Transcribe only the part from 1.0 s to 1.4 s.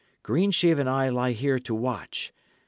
lie